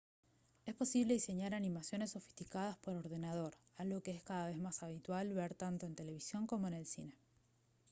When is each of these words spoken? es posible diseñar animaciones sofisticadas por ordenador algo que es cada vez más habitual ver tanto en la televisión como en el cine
es 0.65 0.73
posible 0.73 1.13
diseñar 1.13 1.53
animaciones 1.53 2.09
sofisticadas 2.09 2.75
por 2.79 2.95
ordenador 2.95 3.53
algo 3.77 4.01
que 4.01 4.09
es 4.09 4.23
cada 4.23 4.47
vez 4.47 4.57
más 4.57 4.81
habitual 4.81 5.31
ver 5.35 5.53
tanto 5.53 5.85
en 5.85 5.91
la 5.91 5.97
televisión 5.97 6.47
como 6.47 6.67
en 6.67 6.73
el 6.73 6.87
cine 6.87 7.13